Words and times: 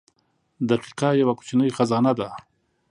•دقیقه 0.69 1.09
یوه 1.21 1.33
کوچنۍ 1.39 1.69
خزانه 1.77 2.11
ده. 2.19 2.29